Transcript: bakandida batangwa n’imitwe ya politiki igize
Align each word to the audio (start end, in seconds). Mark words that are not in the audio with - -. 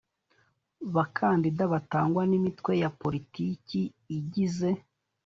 bakandida 0.95 1.63
batangwa 1.73 2.21
n’imitwe 2.29 2.71
ya 2.81 2.89
politiki 3.01 3.79
igize 4.17 4.69